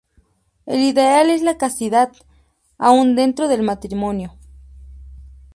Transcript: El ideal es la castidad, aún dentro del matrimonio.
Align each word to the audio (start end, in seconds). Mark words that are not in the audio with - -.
El 0.65 0.79
ideal 0.79 1.29
es 1.29 1.43
la 1.43 1.59
castidad, 1.59 2.11
aún 2.79 3.15
dentro 3.15 3.47
del 3.47 3.61
matrimonio. 3.61 4.33